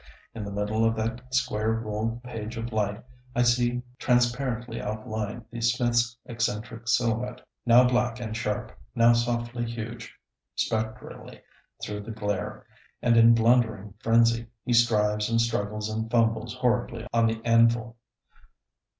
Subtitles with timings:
[0.33, 3.03] In the middle of that square ruled page of light
[3.35, 10.17] I see transparently outlined the smith's eccentric silhouette, now black and sharp, now softly huge.
[10.55, 11.41] Spectrally
[11.83, 12.65] through the glare,
[13.03, 17.95] and in blundering frenzy, he strives and struggles and fumbles horribly on the anvil.